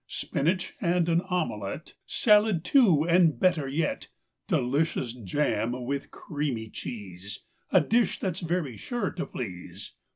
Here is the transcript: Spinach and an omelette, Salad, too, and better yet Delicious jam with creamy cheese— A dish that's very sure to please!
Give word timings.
Spinach 0.07 0.73
and 0.81 1.07
an 1.09 1.21
omelette, 1.29 1.93
Salad, 2.07 2.63
too, 2.65 3.03
and 3.07 3.39
better 3.39 3.67
yet 3.67 4.07
Delicious 4.47 5.13
jam 5.13 5.85
with 5.85 6.09
creamy 6.09 6.71
cheese— 6.71 7.41
A 7.71 7.81
dish 7.81 8.19
that's 8.19 8.39
very 8.39 8.77
sure 8.77 9.11
to 9.11 9.27
please! 9.27 9.93